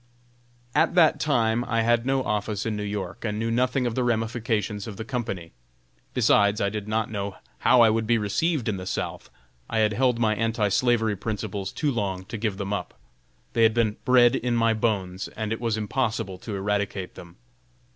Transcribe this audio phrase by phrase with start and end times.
[0.73, 4.03] At that time I had no office in New York, and knew nothing of the
[4.03, 5.51] ramifications of the company.
[6.15, 9.29] Besides, I did not know how I would be received in the South.
[9.69, 12.99] I had held my anti slavery principles too long to give them up.
[13.53, 17.35] They had been bred in my bones, and it was impossible to eradicate them.